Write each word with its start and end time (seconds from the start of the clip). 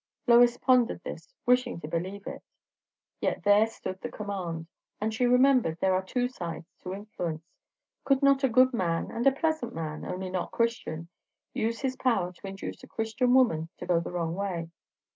Lois 0.25 0.57
pondered 0.57 1.03
this, 1.03 1.31
wishing 1.45 1.79
to 1.79 1.87
believe 1.87 2.25
it. 2.25 2.41
Yet 3.19 3.43
there 3.43 3.67
stood 3.67 4.01
the 4.01 4.09
command. 4.09 4.65
And 4.99 5.13
she 5.13 5.27
remembered 5.27 5.77
there 5.79 5.93
are 5.93 6.01
two 6.01 6.27
sides 6.27 6.73
to 6.81 6.91
influence; 6.95 7.45
could 8.03 8.23
not 8.23 8.43
a 8.43 8.49
good 8.49 8.73
man, 8.73 9.11
and 9.11 9.27
a 9.27 9.31
pleasant 9.31 9.75
man, 9.75 10.03
only 10.03 10.31
not 10.31 10.49
Christian, 10.49 11.07
use 11.53 11.81
his 11.81 11.97
power 11.97 12.31
to 12.33 12.47
induce 12.47 12.81
a 12.83 12.87
Christian 12.87 13.35
woman 13.35 13.69
to 13.77 13.85
go 13.85 13.99
the 13.99 14.09
wrong 14.11 14.33
way? 14.33 14.69